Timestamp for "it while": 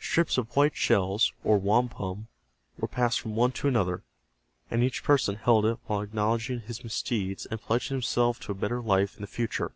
5.64-6.00